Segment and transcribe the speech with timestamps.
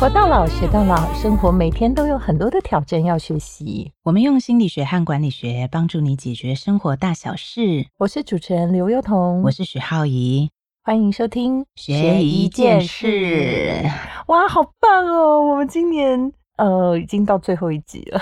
[0.00, 3.92] 活到老，学到老，生活每天都有很多的挑战要学习。
[4.02, 7.86] 我们用心理学和管理学帮助你解决生活大小事。
[7.98, 10.50] 我是主持人刘幼彤，我是许浩怡，
[10.82, 13.88] 欢迎收听学一件事。
[14.26, 15.40] 哇，好棒哦！
[15.40, 16.32] 我们今年。
[16.56, 18.20] 呃，已经到最后一集了，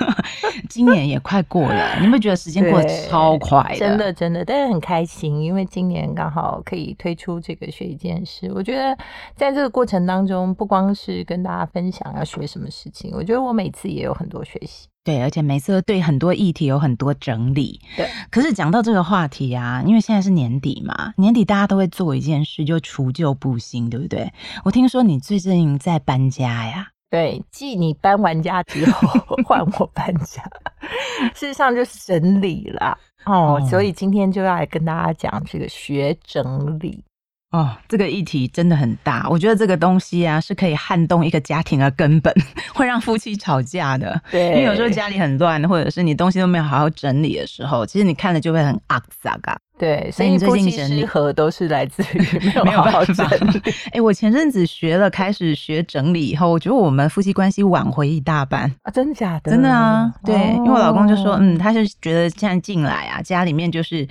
[0.70, 3.76] 今年也快过了，你有没有觉得时间过得超快？
[3.78, 8.50] 真的，真的，但是很开心，因为今年刚好可以推出这个学一件事。
[8.54, 8.96] 我觉得
[9.36, 14.88] 在这个过程当中，不光是跟大家分享要学什么事情，我觉得我每次也有很多学习。
[15.04, 17.80] 对，而且每次对很多议题有很多整理。
[17.94, 24.32] 对，可是讲到这个话题啊，因为现在是年底嘛，年底大家都会做一件事，就除旧布新，对不对？
[24.64, 26.88] 我听说你最近在搬家呀。
[27.10, 29.08] 对，继你搬完家之后，
[29.44, 30.42] 换我搬家，
[31.34, 33.60] 事实上就是整理了哦。
[33.68, 37.02] 所以今天就要来跟大家讲这个学整理
[37.50, 37.76] 哦。
[37.88, 42.32] 这个议题真的很大，我觉得这个东西啊是可以撼动一个家庭的根本，
[42.72, 44.22] 会让夫妻吵架的。
[44.30, 49.58] 对，因为有时候家里很乱，或者是你东西都没有好好整理的时候，其实你看了就会很阿萨嘎。
[49.80, 53.62] 对，所以夫妻失和都是来自于 没有好好整理。
[53.92, 58.90] 哎，我前阵子学了，开始学整理以后，我觉得我们夫妻关系挽回一大半啊！
[58.92, 59.50] 真的假的？
[59.50, 60.12] 真的啊！
[60.22, 64.06] 对，因为我老公就说，嗯，他就觉得现在进来啊，家里面就是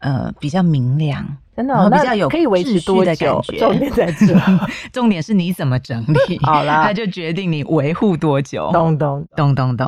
[0.00, 1.24] 呃比较明亮，
[1.56, 3.58] 真的比较有可以维持多的感觉。
[3.58, 4.26] 重点在这，
[4.92, 6.36] 重点是你怎么整理。
[6.42, 8.68] 好了，他就决定你维护多久。
[8.72, 9.86] 咚咚咚咚咚。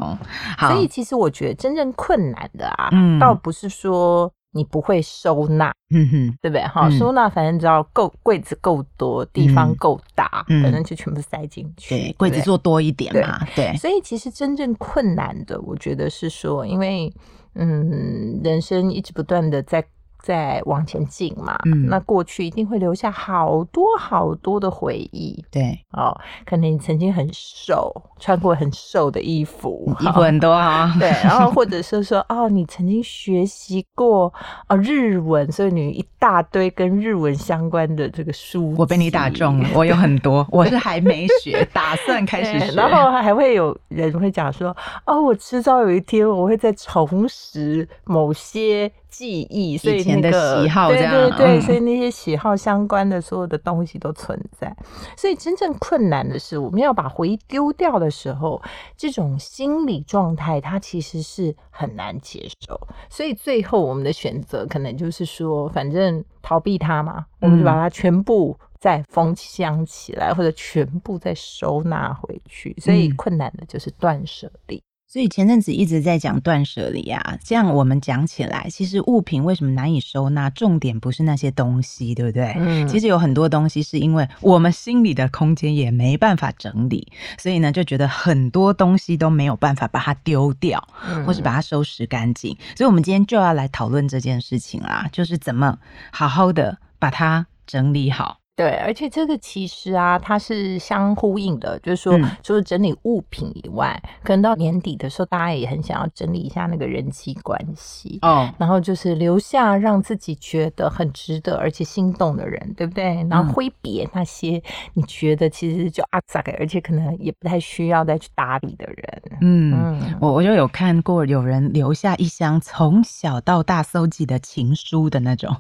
[0.56, 4.32] 好，所以其实我觉得真正困难的啊，嗯，倒不是说。
[4.54, 6.62] 你不会收纳，嗯哼，对不对？
[6.62, 11.94] 哈，收纳反正只要够柜子够多，地方够大，反正就全部塞进去。
[11.94, 13.46] 对，柜子做多一点嘛。
[13.54, 17.12] 对，所以其实真正困难的，我觉得是说，因为
[17.54, 19.84] 嗯，人生一直不断的在。
[20.24, 25.44] 在往前进嘛，嗯，那过去一定会留下好多好多的回忆。
[25.50, 30.96] 对，哦，可能你曾经很瘦，穿过很瘦的衣服，衣服很多啊。
[30.98, 34.32] 对， 然后或者是说，哦，你曾经学习过
[34.70, 38.74] 哦日文，所以你一大堆跟日文相关的这个书。
[38.78, 42.72] 我被你打中了，我有很多，我是还没学，打算 开始学。
[42.72, 48.90] 然后还会有人会讲说，哦，我迟早有一天我会再重拾某些。
[49.16, 54.76] 记忆，所以那个对对对，所以那些喜好相关的所有的东西都存在。
[55.16, 58.60] 所以真正困难的是，我们要把回忆丢掉的时候，
[58.96, 62.80] 这种心理状态它其实是很难接受。
[63.08, 72.74] 所以最后我们的选择可能就是说，反正逃避它嘛，我们就把它全部再封箱起来，或者全部再收纳回去。
[72.80, 74.82] 所以困难的就是断舍离。
[75.14, 80.50] 所以前阵子一直在讲断舍离啊，这样我们讲起来，其实物品为什么难以收纳？
[80.50, 82.52] 重点不是那些东西，对不对？
[82.56, 87.06] 嗯，其实有很多东西是因为我们心里的空间也没办法整理，
[87.38, 90.84] 所以呢就觉得很多东西都没有办法把它丢掉，
[91.24, 92.58] 或是把它收拾干净。
[92.74, 95.78] 所以我们今天就要来讨论这件事情啦，就是怎么
[96.10, 98.38] 好好的把它整理好。
[98.56, 113.26] 对，而且这个其实啊，它是相呼应的，就是说，除了整理物品以外，可能到年底的时候，大家也很想要整理一下那个人际关系哦，然后就是留下让自己觉得很值得而且心动的人，对不对？
[113.28, 119.22] 然后挥别那些你觉得其实就阿杂给，而且可能也不太需要再去打理的人。
[119.40, 125.52] 嗯，我我就有看过有人留下一箱从小到大搜集的情书的那种，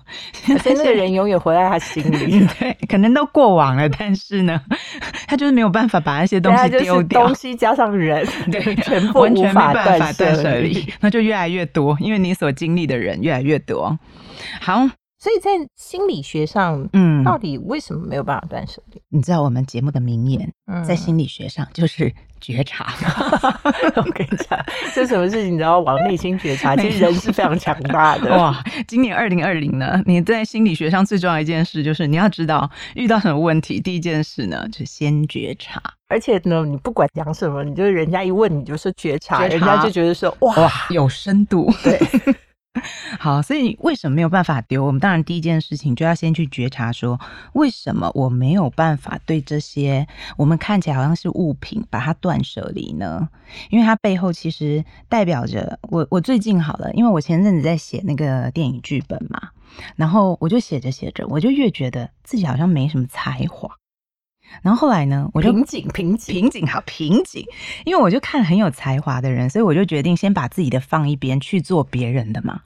[0.48, 2.46] 而且那个人永远活在他心里。
[2.60, 2.76] 对。
[2.86, 4.60] 可能都过往了，但是呢，
[5.26, 13.98] 他就是没有办法把那些东西丢掉，东西加上人， 对，全部完全没办法断舍离，那就越来越多，因为你所经历的人越来越多。
[14.60, 14.88] 好。
[15.24, 19.00] 所以在心理学上，嗯，到底为什么没有办法断舍离？
[19.08, 20.52] 你知道我们节目的名言，
[20.86, 22.12] 在心理学上就是
[22.42, 22.92] 觉察。
[23.96, 24.62] 我跟你讲，
[24.94, 26.76] 这什么事情你要往内心觉察？
[26.76, 28.36] 其实人是非常强大的。
[28.36, 35.80] 哇，今年二零二零呢，你在心理学上最重要一件事就是你要知道遇到什么问题，第一件事呢就先觉察。
[36.08, 41.72] 而且呢，你不管讲什么，你就是人家一问你就说觉察，人家就觉得说哇，有深度。
[41.82, 41.98] 对。
[43.20, 44.84] 好，所以为什么没有办法丢？
[44.84, 47.18] 我们当然第一件事情就要先去觉察，说
[47.52, 50.06] 为什么我没有办法对这些
[50.36, 53.28] 我们看起来好像是物品，把它断舍离呢？
[53.70, 56.06] 因为它背后其实代表着我。
[56.10, 59.50] 我最近好了，因为我前阵子在写那个电影剧本嘛，
[59.94, 63.70] 然后我就写着写着，我就越觉得自己好像没什么才华。
[64.62, 67.44] 然后后来呢，我就瓶颈，瓶颈，瓶颈，好瓶颈。
[67.84, 72.60] 因为我就看很有才华的人，所以我就决定先把自己的放一边，去做别人的嘛。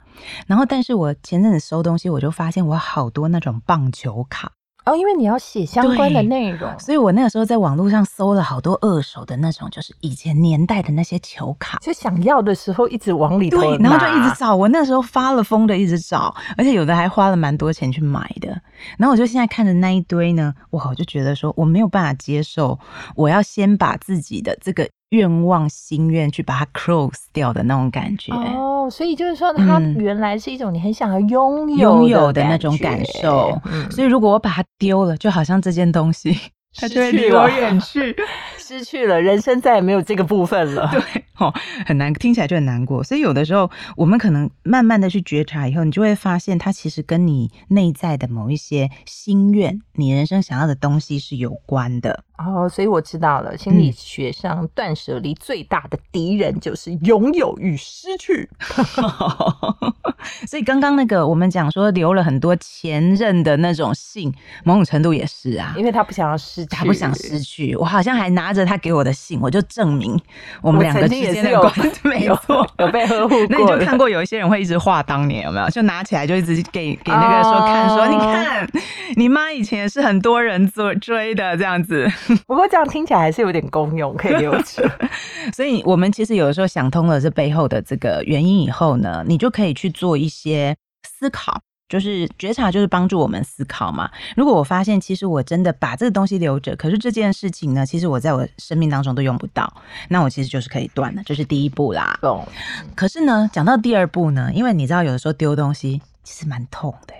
[0.46, 4.52] 然后，但是我前阵子收东西，我就发现我好多那种棒球卡
[4.88, 14.56] 哦，因为你要写相关的内容，所以我那个时候在网络上搜了好多二手的那种，就是以前年代的那些球卡，就想要的时候一直往里对，然后就一直找。
[14.56, 18.48] 我那时候发了疯的一直找，而且有的还花了蛮多钱去买的。
[18.96, 22.78] 然后我就现在看着那一堆呢，哇，我就觉得说我没有办法接受，
[23.14, 28.32] 我要先把自己的这个愿望心愿去把它 close 掉的那种感觉。
[28.32, 33.58] 哦，所以就是说，它原来是一种你很想要拥有拥有的那种感受。
[33.90, 36.36] 所以如果我把它丢了，就好像这件东西。
[36.78, 38.14] 他就会离我远去，
[38.56, 40.88] 失去了人生再也没有这个部分了。
[40.92, 41.52] 对，哦，
[41.84, 43.02] 很难，听起来就很难过。
[43.02, 52.24] 所以有的时候，我们可能慢慢的去觉察以后，你就会发现，它其实跟你内在的某一些心愿，你人生想要的东西是有关的。
[52.38, 58.48] 哦，所以我知道了，心理学上断舍离最大的敌人就是拥有与失去。
[60.46, 64.32] 所以刚刚那个我们讲说留了很多前任的那种信，
[64.62, 67.74] 某种程度也是啊，因为他不想要失去，他不想失去。
[67.76, 70.20] 我好像还拿着他给我的信，我就证明
[70.62, 73.46] 我们两个之间的关系 没错，有被呵护过。
[73.48, 75.68] 那你就看过有一些人会一直画当年有没有？
[75.70, 78.68] 就拿起来就一直给给那个说看说，你看
[79.16, 82.06] 你妈以前也是很多人追追的这样子。
[82.46, 84.90] 不过这样听起来还是有点功用，可以留着。
[85.54, 94.10] 所以，我们其实有的时候想通了这背后的这个原因以后呢，你就可以去做一些思考，就是觉察，就是帮助我们思考嘛。
[94.36, 99.72] 如果我发现，其实我真的把这个东西留着，可是这件事情呢，其实我在我生命当中都用不到，
[100.08, 102.18] 那我其实就是可以断了，这是第一步啦。
[102.20, 102.46] 懂。
[102.94, 107.14] 可是呢，讲到第二步呢，因为你知道，有的时候丢东西其实蛮痛的。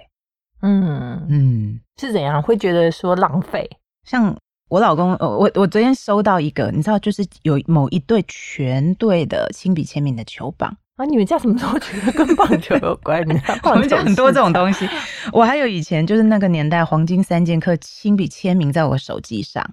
[0.62, 2.42] 嗯嗯，是怎样？
[2.42, 3.68] 会觉得说浪费，
[4.04, 4.36] 像。
[4.70, 11.04] 我老公，我我昨天收到一个，你知道，就是有某一对全队的亲笔签名的球棒啊！
[11.06, 13.24] 你们家什么时候觉得跟棒球有关？
[13.62, 14.86] 我们家很多这种东西。
[15.32, 19.64] 我还有以前就是那个年代黄金三剑客亲笔签名在我手机上，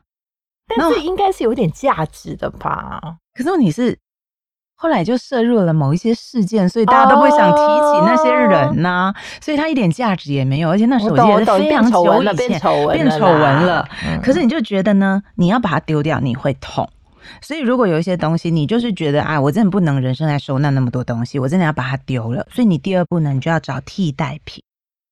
[0.67, 3.01] 但是应该是有点价值的吧？
[3.33, 3.99] 可是你是。
[4.77, 13.87] 后来就涉入了某一些事件，所以大家都会想提起那些人呐，所以他一点价值也没有，而且那手机也是非常久以前变丑闻了。
[14.21, 16.89] 可是你就觉得呢，你要把它丢掉，你会痛。
[17.41, 22.47] 所以如果有一些东西，你就是觉得啊，我真的不能人生来收纳那么多东西，我真的要把它丢了。
[22.51, 24.63] 所以你第二步呢，你就要找替代品。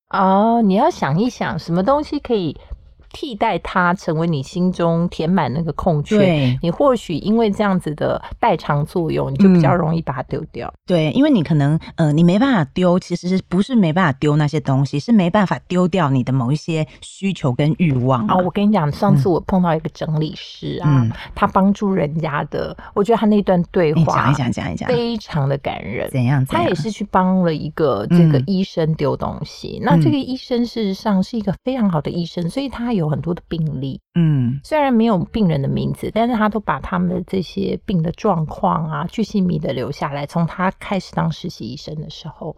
[0.10, 2.56] 哦，你要想一想，什么东西可以。
[3.14, 10.74] 替代它成为你心中填满那个空缺，你或许因为这样子的代偿作用，你就比较容易把它丢掉。
[10.86, 18.36] 对，因为你可能呃，你没办法丢，其实是不是没办法丢那些东西，是没办法丢掉你的某一些需求跟欲望啊。
[18.38, 26.10] 我跟你讲，上次我碰到一个整理师啊，他帮助人家的，我觉得他那段对话讲一讲讲一讲，非常的感人。
[26.10, 26.44] 怎样？
[26.48, 29.80] 他也是去帮了一个这个医生丢东西。
[29.84, 33.03] 那这个医生事实上是一个非常好的医生，所以他有。
[33.04, 40.26] 有很多的病例，嗯，虽然没有病人的名字，但是他都把他们的这些病的状况啊，巨细密的留下来。
[40.26, 42.56] 从他开始当实习医生的时候，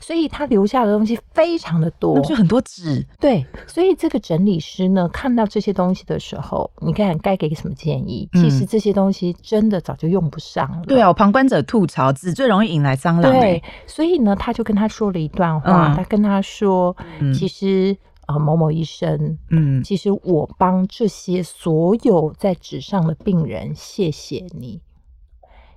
[0.00, 3.06] 所以他留下的东西非常的多，就很多纸。
[3.20, 8.28] 对，所以这个整理师呢，看到这些东西的时候，你看该给什么建议？
[8.32, 10.82] 其实这些东西真的早就用不上了。
[10.86, 13.32] 对啊，旁观者吐槽，纸最容易引来蟑螂。
[13.32, 16.96] 对，所以呢，他就跟他说了一段话，他跟他说，
[17.32, 17.96] 其实。
[18.26, 24.80] 啊，某某医生，嗯，其实我帮这些所有在纸上的病人，谢谢你，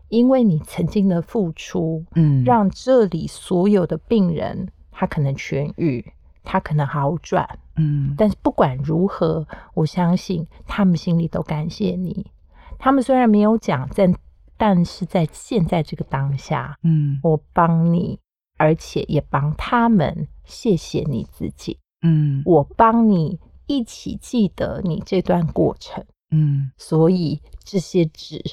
[0.09, 6.13] 因为你曾经的付出，嗯，让这里所有的病人他可能痊愈，
[6.43, 12.31] 他可能好转，嗯，但是不管如何，我相信他们心里都感谢你。
[12.79, 14.13] 他们虽然没有讲，但
[14.55, 18.19] 但是在现在这个当下，嗯，我帮你，
[18.57, 21.79] 而且也帮他们，谢谢你自己。
[22.01, 26.03] 嗯，我帮你一起记得你这段过程。
[26.31, 28.43] 嗯，所以这些纸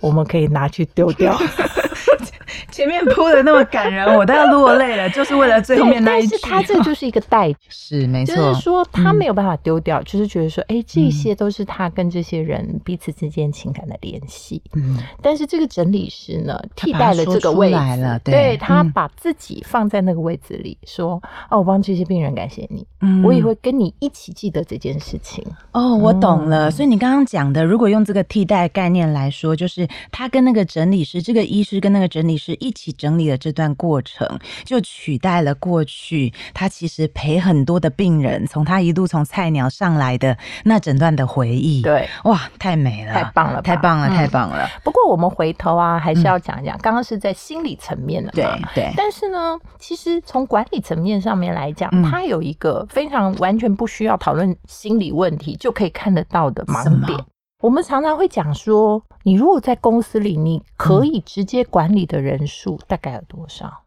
[0.00, 1.36] 我们可以拿去丢掉。
[2.70, 6.36] 前面铺的那么感人，我都要落泪了，就是为了最后面那一句。
[6.42, 14.62] 他这就是一个代， 是没错，就是说他没有办法丢掉，就是觉得说，哎，这些都是他跟这些人彼此之间情感的联系。
[14.74, 22.86] 嗯，但是这个整理师呢，替代了这个位置，对他把自己放在那个位置里，说，哦，我帮这些病人感谢你，
[23.22, 25.44] 我也会跟你一起记得这件事情。
[25.72, 26.70] 哦，我懂了。
[26.70, 32.54] 所以你刚刚讲的，如果用这个替代概念来说，就是他跟那个整理师，这个医师跟那个整理师。
[32.60, 34.26] 一起整理了这段过程，
[34.64, 41.82] 就取代了过去他其实陪很多的病人，从他一路从菜鸟上来的那整段的回忆。
[41.82, 44.66] 对，哇，太美了，太棒了，太棒了，太棒了。
[44.82, 48.92] 不过我们回头啊，还是要讲一讲，刚刚是在心理层面的，对对。
[48.96, 57.18] 但是呢，其实从管理层面上面来讲，他有一个非常完全不需要讨论心理问题就可以看得到的盲点。
[57.62, 63.82] 我们常常会讲说，你如果在公司里，你可以直接管理的人数大概有多少？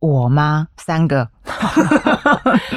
[0.00, 0.68] 我吗？
[0.76, 1.28] 三个。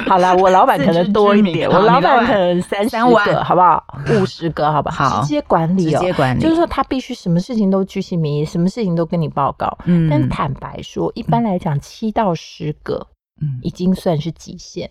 [0.08, 3.82] 好了，我老板可能多一点，我老板可能三十个，好不好？
[4.10, 5.22] 五十个，好不好？
[5.22, 9.78] 直接管理，直接管理，就是说他必须什么事情都居心民意，什么事情都跟你报告。
[9.84, 13.06] 嗯，但坦白说，一般来讲，七到十个，
[13.40, 14.90] 嗯，已经算是极限。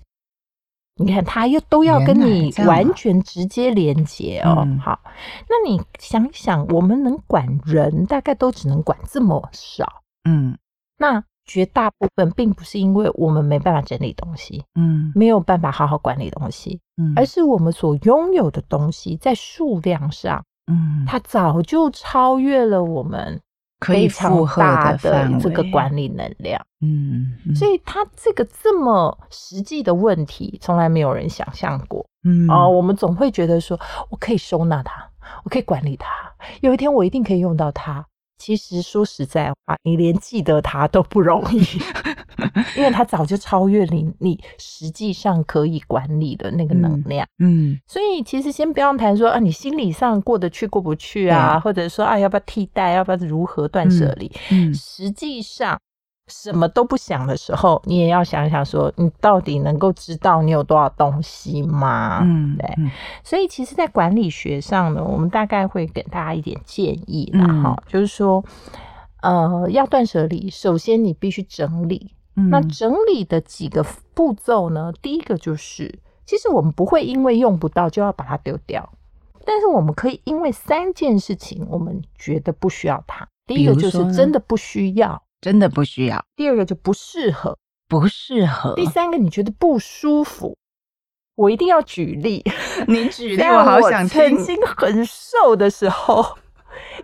[1.03, 4.67] 你看，他又都要跟你完全直接连接哦。
[4.81, 4.99] 好，
[5.49, 10.01] 那你想想，我们能管人，大概都只能管这么少。
[10.29, 10.57] 嗯，
[10.97, 23.41] 那绝大部分并不是因为我们没办法整理东西，嗯，没有办法好好管理东西，嗯，而是我们所拥有的东西在数量上，嗯，它早就超越了我们。
[23.81, 33.79] 可以负荷的这个管理能量，嗯，所以他这个这么实际的问题，从来没有人想象过，嗯，哦，我们总会觉得说，
[34.11, 35.03] 我可以收纳它，
[35.43, 36.07] 我可以管理它，
[36.61, 38.05] 有一天我一定可以用到它。
[38.41, 41.61] 其实说实在话，你连记得它都不容易，
[42.75, 47.23] 因为它早就超越你，你实际上可以管理的那个能量。
[47.37, 54.31] 嗯，所以其实先不要谈说啊，你心理上过得去过不去啊，或者说啊，要不要替代，要不要如何断舍离？
[54.49, 55.79] 嗯，实际上。
[56.31, 62.21] 什么都不想的时候，你也要想想说，你到底能够知道你有多少东西吗？
[62.23, 62.75] 嗯，对。
[63.23, 68.43] 所以其实，在管理学上呢，我们大概会给大家一点建议啦，哈，就是说，
[69.21, 72.15] 呃，要断舍离，首先你必须整理。
[72.49, 74.91] 那整理的几个步骤呢？
[75.01, 78.89] 第一个就是，其实我们不会因为用不到就要把它丢掉，
[79.45, 83.27] 但是我们可以因为三件事情，我们觉得不需要它。
[83.45, 85.21] 第一个就是真的不需要。
[85.41, 86.23] 真的不需要。
[86.35, 87.57] 第二个就不适合，
[87.89, 88.75] 不适合。
[88.75, 90.55] 第三个你觉得不舒服，
[91.35, 92.43] 我一定要举例。
[92.87, 94.37] 你举例，我好想听。
[94.37, 96.23] 曾经很瘦的时候，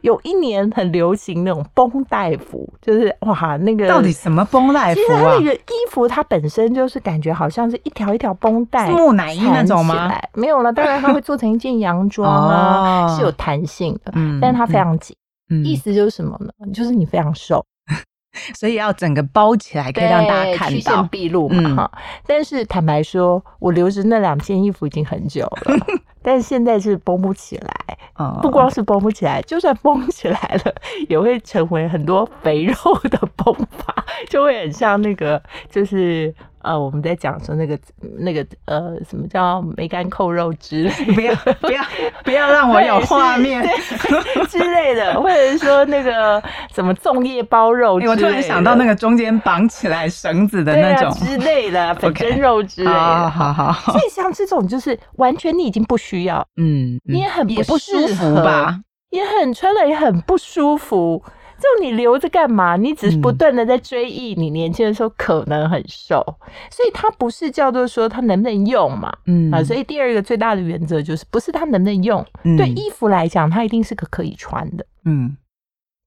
[0.02, 5.38] 有一年很流行那种绷带服，就是哇，那个到底什么绷带服啊？
[5.40, 10.14] 那个衣服它本身就是感觉好像是一条一条绷带，木乃伊那种吗？
[10.34, 15.16] 没有了，当然它会做成一件洋装啊， 是有弹性的，嗯，但是它非常紧。
[15.64, 16.52] 意思就是什么呢？
[16.74, 17.66] 就是你非常瘦。
[18.54, 21.92] 所以要整个包起来，可以让大家看到，曲线毕露嘛哈。
[22.26, 25.76] 但是坦白说，我留着那两件衣服已经很久了，
[26.22, 27.74] 但是现在是绷不起来。
[28.42, 30.74] 不光是绷不起来，就算绷起来了，
[31.08, 36.34] 也会成为很多肥肉的 绷法，就会很像那个，就是。
[36.68, 37.80] 呃，我们在讲说那个
[38.20, 41.82] 那个呃，什么叫梅干扣肉之类，不要不 要
[42.26, 43.64] 不要让我有画面
[44.50, 46.42] 之类的，或者说那个
[46.74, 53.94] 什么粽叶包肉，我突然想到那个中间绑起来绳子的那种之类的 粉蒸肉之类的，好好。
[53.94, 58.78] 所以像这种就是完全你已经不需要，嗯，你也很不舒服吧，
[59.12, 61.24] 也很穿了也很不舒服。
[61.60, 62.76] 就你留着干嘛？
[62.76, 66.24] 你只是不断的在追忆你年轻的时候可能很瘦，
[66.72, 69.12] 所以它不是叫做说它能不能用嘛？
[69.26, 72.26] 嗯啊，所以第二个最大的原则就是不是它能不能用。
[72.58, 74.86] 对衣服来讲，它一定是个可以穿的。
[75.06, 75.36] 嗯。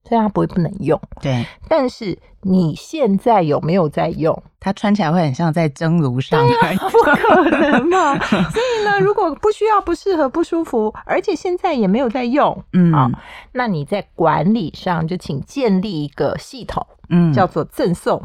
[0.07, 1.45] 所以它不会不能用，对。
[1.69, 4.41] 但是你现在有没有在用？
[4.59, 6.45] 它穿起来会很像在蒸炉上，
[6.91, 8.19] 不可能嘛？
[8.19, 13.09] 所以呢，如果不需要、不适合、不舒服，而且现在也没有在用，嗯啊，
[13.53, 18.21] 那你在管理上就请建立一个系统，嗯，叫做赠送、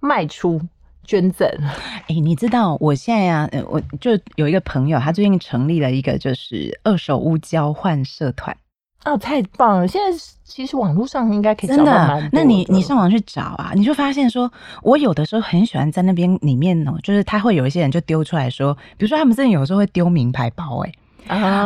[0.00, 0.60] 卖出、
[1.04, 1.48] 捐赠。
[2.08, 8.56] 哎，你知道我现在呀，我就有一个朋友，他最近成立了一个就是二手物交换社团。
[9.04, 9.88] 哦，太棒了！
[9.88, 12.28] 现在其实网络上应该可以找到蛮多。
[12.32, 14.52] 那你你上网去找啊，你就发现说，
[14.82, 20.92] 我有的时候很喜欢在那边里面哦，就是他会有一些人就丢出来说，比如说他们真的有时候会丢名牌包，哎，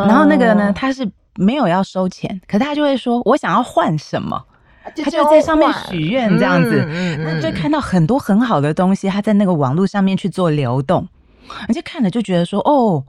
[0.07, 4.41] 然后那个呢，他是没有要收钱，可是他就会说我想要换什么，
[4.85, 6.87] 他就在上面许愿这样子，
[7.19, 11.09] 那就看到很多很好的东西，他在那个网络上面去做流动。
[11.69, 13.05] 而且看了就觉得说，哦，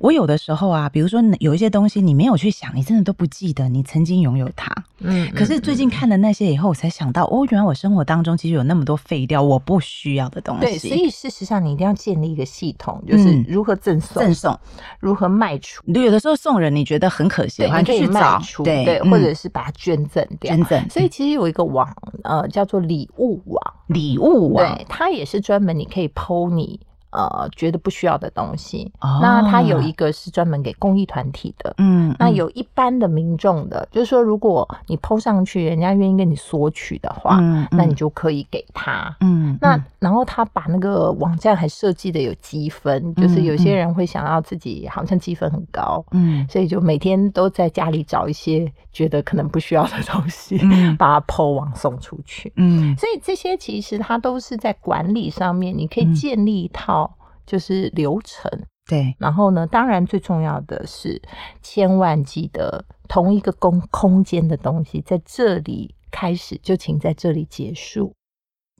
[0.00, 4.72] 我有的时候啊，比如说有一些东西你没有去想，你真的都不记得你曾经拥有它。
[5.00, 10.62] 嗯，可是最近看了那些以后，我才想到，哦，原来我生活当中其实有那么多废掉我不需要的东西。
[10.62, 14.58] 对，所以事实上你一定要建立一个系统，就是如何赠送、赠送，
[15.00, 15.82] 如何卖出。
[15.86, 20.54] 有的时候送人你觉得很可惜，你可以卖出，对，或者是把它捐赠掉。
[20.54, 20.88] 捐赠。
[20.88, 26.80] 所以其实有一个网，呃，叫做礼物网，礼物网，对，它也是专门你可以剖你。
[27.14, 28.90] 呃，觉得不需要的东西，
[29.22, 37.38] 那它有一个是专门给公益团体的，嗯，那有一般的民众的，就是说，如果你抛上去，人家愿意跟你索取的话，
[37.70, 50.58] 那你就可以给他，嗯，那然后他把那个网站还设计的有积分，就是有些人会想要自己好像积分很高，嗯，所以就每天都在家里找一些觉得可能不需要的东西，
[50.98, 57.03] 把它抛网送出去，嗯，所以这些其实它都是在管理上面，你可以建立一套。
[57.46, 58.50] 就是流程，
[58.86, 59.14] 对。
[59.18, 61.20] 然后呢，当然最重要的是，
[61.62, 68.14] 千万记得同一个空空间的东西，在这里开始就请在这里结束，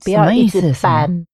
[0.03, 1.25] 不要一直搬。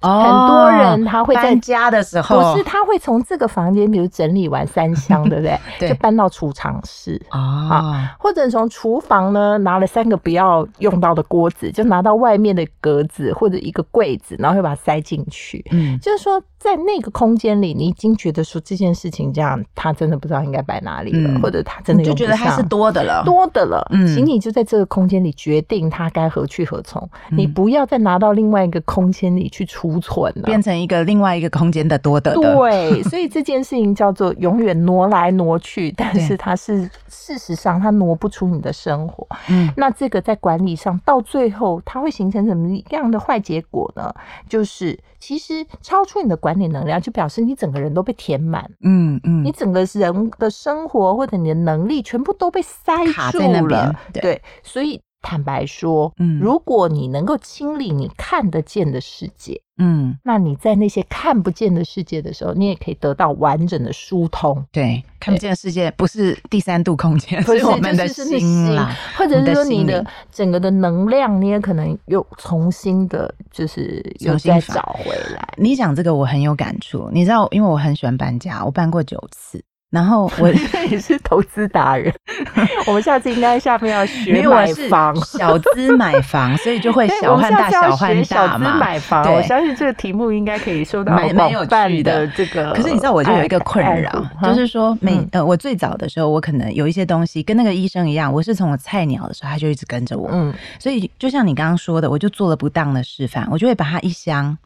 [0.00, 0.12] 很
[0.46, 5.58] 多人他会在家的时候，不是他会从这个房间，比如整理完三箱，对不对？
[5.76, 15.66] 对，就搬到储藏室啊，或者从厨房呢拿了三个不要用到的锅子，就拿到外面的格子或者一个柜子，然后又把它塞进去。
[15.72, 23.86] 嗯，就是说在那个空间里，你已经觉得说这件事情这样，他真的不知道应该摆哪里了，或者他真的就觉得他是多的了，多的了。
[23.92, 29.98] 嗯，请你就在这个空间里决定他该何去何从，你不要再拿到另外一个空间里去储。
[30.00, 39.26] 存了变成一个另外一个空间的多的，对，所以这件事情叫做永远挪来挪去，但是它是事实上它挪不出你的生活。
[39.48, 44.14] 嗯，那这个在管理上到最后它会形成什么样的坏结果呢？
[44.48, 48.70] 就是其实超出你的管理能量，就表示你整个人都被填满。
[48.82, 52.94] 嗯嗯，你整个人的生活或者你的能力全部都被塞
[53.32, 53.98] 住了。
[54.12, 55.00] 对，所以。
[55.28, 64.64] 坦白说，嗯，如果你能够清理你看得见的世界，嗯，那你在那些看不见的世界的时候，你也可以得到完整的疏通。
[64.72, 75.46] 对，看不见的世界不是第三度空间，是我们的心啦，或者是说你的整个的能量，你也可能又重新的，就是又再找回来。
[75.58, 79.62] 你讲这个我很有感触，你知道，因为我很喜欢搬家，我搬过九次。
[79.90, 80.48] 然后 我
[80.90, 82.12] 也是投资达人，
[82.86, 88.76] 我们下次应该下面要学买房，小资买房，所以就会 小换大，小换大嘛。
[88.78, 92.72] 买房，我相信这个题目应该可以收到蛮有趣的这个。
[92.74, 100.28] 可是你知道，我就有一个困扰，就是说每呃，我最早的时候，我可能有一些东西跟那个医生一样，我是从我菜鸟的时候，他就一直跟着我。
[100.30, 104.58] 嗯，所以就像你刚刚说的，我就做了不当的示范，我就会把它一箱，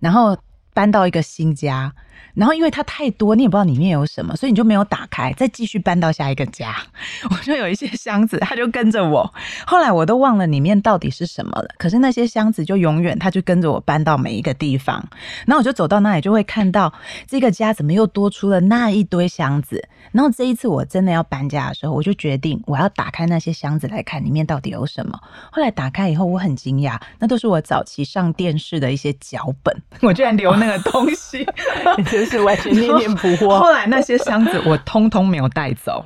[0.00, 0.36] 然后
[0.72, 1.92] 搬到一个新家。
[2.32, 6.74] 然后因为它太多，你也不知道里面有什么，所以你就没有打开，再继续搬到下一个家。
[7.30, 9.32] 我就有一些箱子，它就跟着我。
[9.66, 11.68] 后来我都忘了里面到底是什么了。
[11.78, 15.04] 可是那些箱子就永远，它就跟着我搬到每一个地方。
[15.46, 16.92] 然后我就走到那里，就会看到
[17.26, 19.88] 这个家怎么又多出了那一堆箱子。
[20.12, 25.18] 然后这一次我真的要搬家的时候，我就决定我要打开那些箱子来看里面到底有什么。
[25.50, 31.46] 后来打开以后，我很惊讶，那都是我早期上电视的一些脚本，我居然留那个东西。
[32.26, 33.60] 是完全 念念不忘。
[33.60, 36.04] 后来那些箱子我通通没有带走，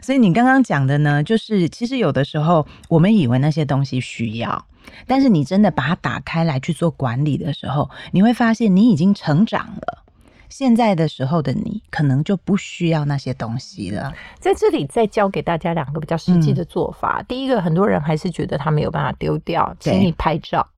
[0.00, 4.64] 所以你刚刚讲的呢，就是其实有的时候我们以为那些东西需要，
[5.06, 9.98] 但是你真的把它打开来去做管理的时候，你会发现你已经成长了。
[10.48, 14.12] 现在的时候的你，可能就不需要那些东西了。
[14.38, 17.24] 在这里再教给大家两个比较实际的做法。
[17.26, 20.68] 第一个，很多人还是觉得他没有办法丢掉，请你拍照。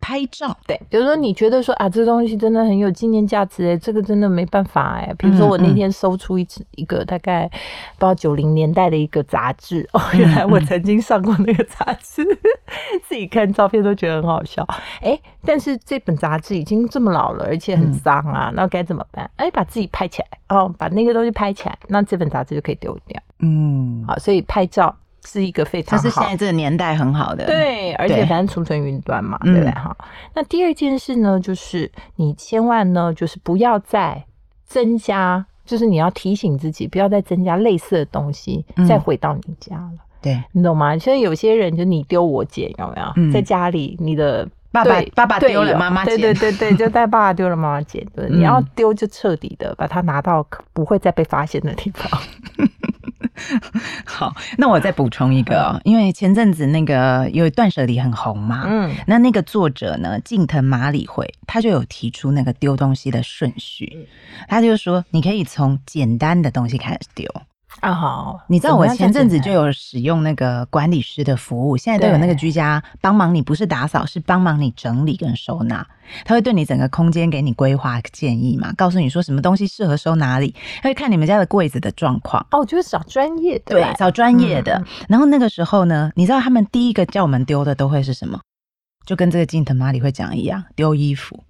[0.00, 5.12] 拍照，对，比如说你觉得说啊，这东西真的很有纪念价值哎，这个真的没办法哎。
[5.18, 12.24] 比如说我那天搜出一次一个大概不知道九零年代的一个杂志哦，原来我曾经上过那个杂志，
[13.08, 14.64] 自己看照片都觉得很好笑
[15.00, 15.18] 哎。
[15.44, 19.28] 但是这本杂志已经这么老了，而且很脏啊，那该怎么办？
[19.36, 23.20] 哎，把自己拍起来哦，把那个东西拍起来，那这本杂志就可以丢掉。
[23.40, 24.96] 嗯，好，所以拍照。
[25.26, 29.70] 是一个非常好，它是现在这个年代很好的，对，而且反正储存云端嘛，对不对？
[29.72, 29.94] 哈，
[30.34, 34.24] 那第二件事呢，就是你千万呢，就是不要再
[34.64, 39.92] 增加，就是你要提醒自己，不要再增加类似的东西，再回到你家了。
[40.22, 40.96] 对你懂吗？
[40.96, 43.32] 现在有些人就你丢我捡，有没有？
[43.32, 48.04] 在家里，你的爸爸爸爸丢了妈妈捡，对对对对，就带爸爸丢了妈妈捡。
[48.14, 52.20] 对，你要丢就彻底的把它拿到不会再被发现的地方。
[54.04, 64.08] 好，那我再补充一个，因为前阵子那个因为断舍离很红嘛，嗯，那那个作者呢，近藤麻里惠，他就有提出那个丢东西的顺序，
[64.48, 67.28] 他就说你可以从简单的东西开始丢。
[67.80, 75.86] 啊好，你知道我前阵子就有使用那个管理师的服务，现在都有那个居家帮忙你，不是打扫，是帮忙你整理跟收纳。
[76.24, 82.44] 他会对你整个空间给你规划建议嘛，告诉你说什么东西适合收哪里，他会看你们家的柜子的状况。
[82.50, 84.82] 哦，我觉得找专业的，对，找专业的。
[85.08, 88.40] 然后那个时候呢，你知道他们第一个叫我们丢的都会是什么？
[89.04, 91.44] 就跟这个金藤马里会讲一样，丢衣服。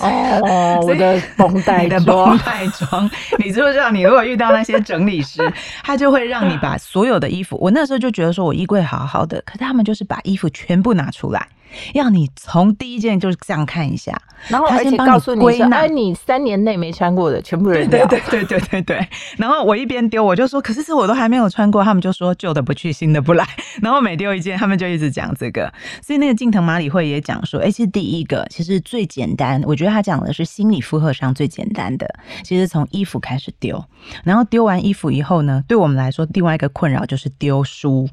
[0.00, 3.90] 哦， 我的绷带的绷带装，你知不知道？
[3.90, 7.58] 你如果遇到那些整理师， 他就会让你把所有的衣服。
[7.60, 11.46] 我那时候就觉得说，我衣柜好好的，可是他们就是把衣服全部拿出来。
[11.94, 18.06] 要你从第一件就是这样看一下，然后而且告诉你说，哎，你三年内没穿过的全部扔掉。
[18.06, 19.08] 对对对对对对。
[19.38, 21.82] 然后我一边丢，我就说，可是这我都还没有穿过。
[21.84, 23.46] 他们就说，旧的不去，新的不来。
[23.82, 25.72] 然后每丢一件，他们就一直讲这个。
[26.02, 32.08] 所以那个近藤麻里会也讲说，哎，其实第一个其实最简单，我觉得他讲的是心理负荷上最简单的，
[32.42, 33.82] 其实从衣服开始丢。
[34.24, 38.08] 然后丢完衣服以后呢，对我们来说，另外一个困扰就是丢书。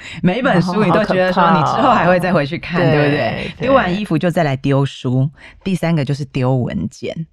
[0.22, 3.52] 每一本书你都觉得说你之后还会再回去看，对不对？
[3.58, 5.28] 丢完衣服就再来丢书。
[5.64, 7.26] 第三个就是丢文件，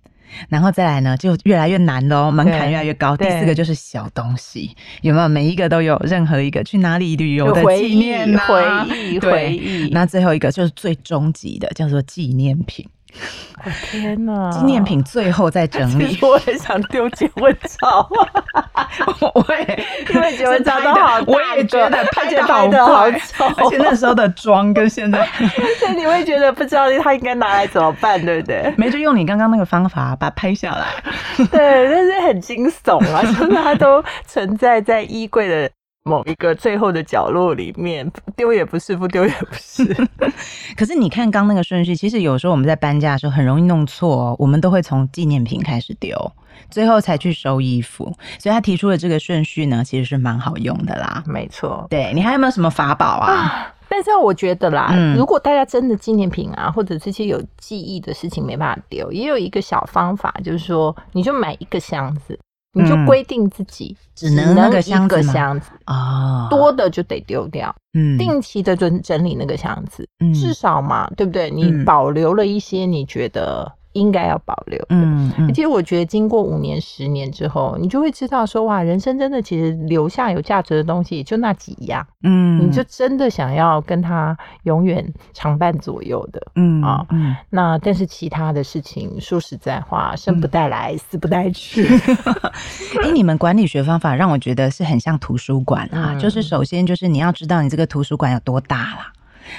[0.47, 3.17] 然后再来呢就越来越难喽，门槛越来越高。
[3.17, 5.27] 第四个就是小东西，有没有？
[5.27, 9.89] 每一个都有任何一个去哪里旅游的纪念回忆，回忆。
[9.91, 12.87] 那最后一个就是最终极的，叫做纪念品。
[13.65, 14.49] 我天哪！
[14.51, 16.17] 纪念品最后再整理。
[16.23, 18.07] 我很想丢结婚照，
[19.33, 22.41] 我也因为结婚照都好我也觉得拍的
[22.85, 25.27] 好丑，而且那时候的妆跟现在，
[25.79, 28.73] 所以你会觉得不知道他应该拿来怎么办，对不对？
[28.77, 30.87] 没就用你刚刚那个方法把它拍下来。
[31.51, 35.69] 对，但是很惊悚啊， 就是它都存在在衣柜的。
[36.09, 39.85] 某一个最后的角落里面，丢也不是，不丢也不是。
[40.75, 46.17] 可是你看刚那个顺序，其实有时候我们在搬家的时候很容易弄错，哦我们都会从纪念品开始丢，
[46.71, 48.05] 最后才去收衣服。
[48.39, 51.23] 所以他提出的这个顺序呢，其实是蛮好用的啦。
[51.27, 53.71] 没错，对你还有没有什么法宝啊？
[53.91, 62.39] 但是我觉得啦，如果大家真的纪念品啊，或者这些有记忆的事情没办法丢，也有一个小方法，就是说你就买一个箱子。
[62.73, 65.15] 你就规定自己只能那个箱子
[65.85, 67.75] 啊，多的就得丢掉。
[67.93, 71.49] 嗯，定期的整整理那个箱子，至少嘛，对不对？
[71.49, 73.71] 你保留了一些，你觉得。
[73.93, 74.83] 应该要保留。
[74.89, 82.05] 嗯，其实我觉得经过五年、十年之后，你就会知道说，哇，人生真的其实留下有价值的东西就那几样。
[82.23, 86.41] 嗯，你就真的想要跟他永远常伴左右的。
[86.55, 87.05] 嗯啊，
[87.49, 91.87] 那但是其他的事情，说实在话，生不带来，死不带去。
[93.03, 99.11] 哎，你们管理学方法让我觉得是很像图书馆啊，就是首先就是你要知道你这个图书馆有多大啦。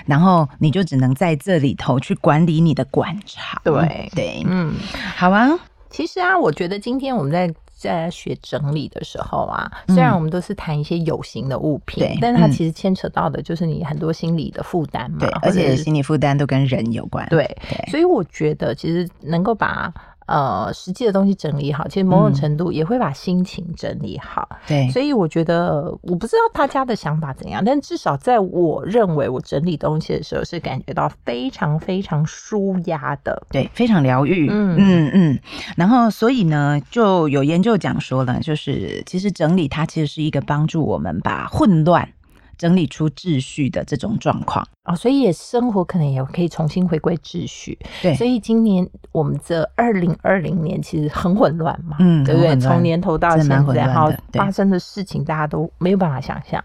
[0.07, 3.61] 然后你就只能在这里头去管理你的馆场。
[3.64, 4.74] 对对，嗯，
[5.16, 5.48] 好啊。
[5.90, 15.18] 其实啊，我觉得今天我们在在学整理的时候啊，虽然我们都是谈一些有形的物品，但是它其实牵扯到的就是你很多心理的负担嘛。
[15.20, 17.26] 对，而且心理负担都跟人有关。
[17.29, 17.57] 对，
[17.90, 19.92] 所以我觉得其实能够把。
[20.31, 24.49] 呃，实际的东西整理好，其实某种程度也会把心情整理好。
[24.69, 34.49] 对，所以我觉得，我不知道大家的想法怎样，但至少在我认为，我整理东西的时候是感觉到非常非常舒压的，对，非常疗愈。
[34.49, 35.38] 嗯嗯嗯。
[35.77, 42.09] 然后，所以呢，就有研究讲说了，就是其实整理它其实是一个帮助我们把混乱。
[42.61, 47.79] 整理出秩序的这种状况哦，所以也生活可能也可以重新回归秩序。
[48.03, 52.55] 对，所以今年我们这二零二零年其实很混乱嘛，嗯，对不对？
[52.61, 56.62] 从年头到现在，然后发生的事情大家都没有办法想象。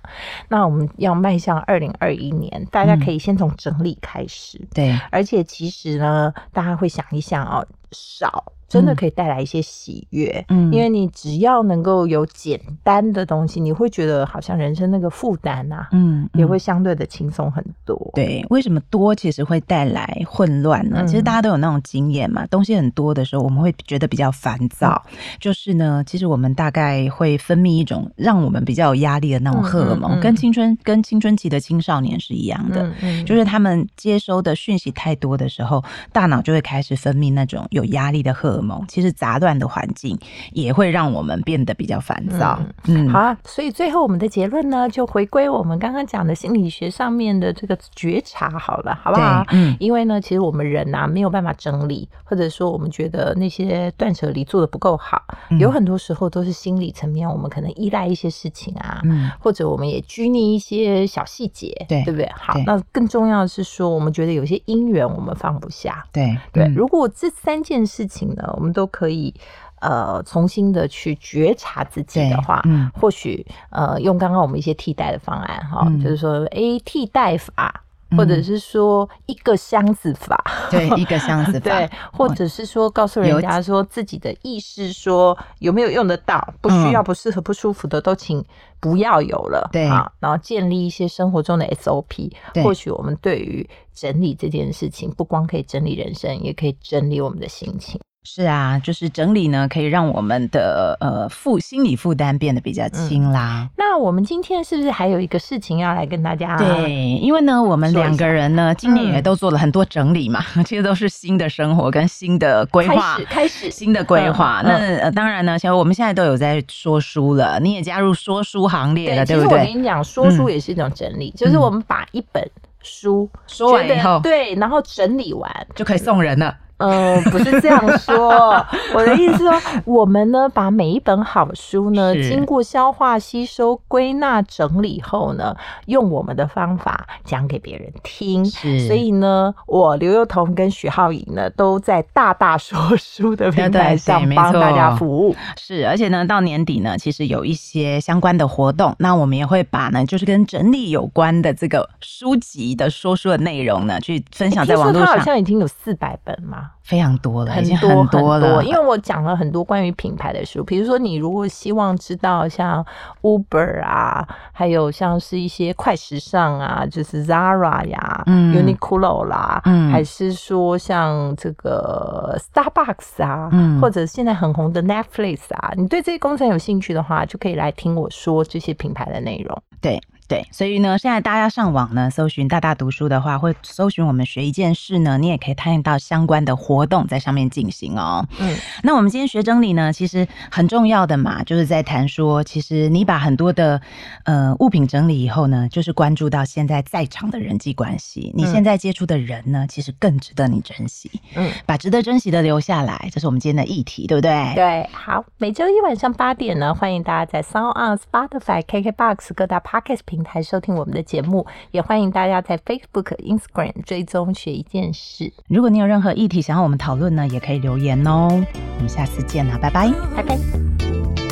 [0.50, 4.60] 那我们要迈向二零二一年，大家可以先从整理开始。
[4.74, 8.52] 对，而且其实呢，大家会想一想哦，少。
[8.76, 18.12] 真的可以带来一些喜悦，嗯，因为你只要能够有简单的东西，你会觉得好像人生那个负担啊，嗯，也会相对的轻松很多。
[18.14, 21.06] 对，为什么多其实会带来混乱呢？
[21.06, 25.02] 其实大家都有那种经验嘛，东西很多的时候，我们会觉得比较烦躁。
[25.40, 32.92] 就是呢，其实我们大概会分泌一种让我们比较有压力的那种荷尔蒙，跟青春跟青春期的青少年是一样的，
[33.26, 38.84] 就是他们接收的讯息太多的时候，大脑就会开始分泌那种有压力的荷尔蒙。
[38.88, 40.18] 其实杂乱的环境
[40.52, 42.60] 也会让我们变得比较烦躁。
[42.88, 43.38] 嗯，好啊。
[43.46, 49.46] 所以最后我们的结论呢，就回归我们刚刚讲的心理学上面的这个觉察，好了，好不好？
[49.52, 55.22] 嗯，因为呢，其实我们人呐没有办法整理，或者说我们觉得那些断舍离做的不够好，
[55.60, 62.30] 有很多时候都是心理层面，我们可能依赖一些事情啊，嗯，或者我们也拘泥一些小细节，对，对不对？
[62.36, 66.66] 好，那更重要的是说，我们觉得有些因缘我们放不下，对对。
[66.76, 69.34] 如果这三件事情呢，我们都可以
[69.82, 77.82] 呃重新的去觉察自己的话，嗯，或许呃用刚刚我们一些替代的方案哈，就是说 A 替代法。
[78.16, 88.46] 或者是说一个箱子法，对，一个箱子 法，对，或者是说告诉人家说自己的意识，说有没有用得到，不需要、不适合、不舒服的都请
[88.80, 92.32] 不要有了，对啊，然后建立一些生活中的 SOP，
[92.64, 98.00] 或许我们对于整理这件事情，不光可以整理人生，也可以整理我们的心情。
[98.28, 103.70] 是啊，就是整理呢，可以让我们的呃负心理负担变得比较轻啦。
[103.78, 106.58] 那我们今天是不是还有一个事情要来跟大家？
[106.58, 114.62] 对，因为呢，我们两个人呢，今年也都做了很多整理嘛， 其实都是新的生活跟新的规划，开始新的规划。
[114.66, 119.60] 那当然呢，像我们现在都有在说书了，你也加入说书行列了，对不对？
[119.60, 122.44] 我跟你讲，说书也是一种整理，就是我们把一本
[122.82, 126.58] 书说完以后，对，然后整理完就可以送人了。
[126.78, 128.30] 嗯，不是这样说。
[128.94, 129.54] 我的意思说，
[129.86, 138.44] 我们呢，把每一本好书呢，经过消化、吸收、归纳、整理后呢，用我们的方法讲给别人听。
[138.44, 145.34] 所以呢，我刘幼彤跟许浩颖呢，都在大大说 书的平台上帮大家服务。
[145.58, 155.18] 是，而且呢，到年底呢，其实有一些相关的活动，那我们也会把呢，就是跟整理有关的这个书籍的说书的内容呢，去分享在网络上。
[155.18, 156.65] 好像已经有四百本嘛。
[156.84, 158.64] 非常多了，很多很多了。
[158.64, 162.86] 因为我讲了很多关于品牌的书，比如说你如果希望知道像
[163.22, 173.50] Uber 啊，还有像是一些快时尚啊，就是 Zara 呀、Uniqlo 啦，还是说像这个 Starbucks 啊，
[173.82, 179.62] 或者现在很红的 Netflix 啊，你对这些工程有兴趣的话，就可以来听我说这些品牌的内容。
[179.82, 180.02] 对。
[180.28, 188.26] 对，所以呢，现在大家上网呢，搜寻大大读书的话，会搜寻我们学一件事呢，你也可以看到相关的活动在上面进行哦。
[188.40, 193.80] 嗯，那我们今天学整理呢，其实很重要的嘛，就是在谈说，其实你把很多的
[194.24, 201.12] 呃物品整理以后呢，就是关注到现在在场的人际关系，你现在接触的人呢，其实更值得你珍惜。
[201.36, 204.54] 嗯，把值得珍惜的留下来，这是我们今天的议题，对不对？
[204.56, 215.34] 对，好，每周一晚上八点呢，欢迎大家在 Sound on Spotify、KKBox 各大 Podcast 平台收听我们的节目，也欢迎大家在 Facebook、Instagram 追踪学一件事。
[215.50, 218.30] 如果你有任何议题想要我们讨论呢，也可以留言哦。
[218.30, 221.25] 我们下次见啦，拜拜，拜拜。